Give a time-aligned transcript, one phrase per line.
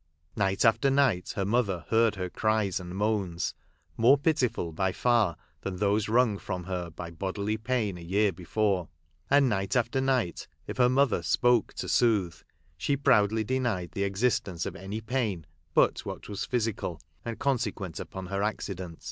[0.35, 3.53] Night after night, her mother heard her cries and moans—
[3.97, 8.89] more pitiful, by far, than those wrung from her by bodily pajn a year before;
[9.29, 12.41] and, night after night, if her mother spoke to soothe,
[12.79, 15.45] she proudly denied the exist ence of any pain
[15.75, 18.97] but what was physical, and consequent upon her accident.